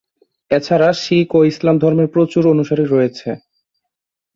[0.51, 3.29] এছাড়া শিখ ও ইসলাম ধর্মের প্রচুর অনুসারী রয়েছে।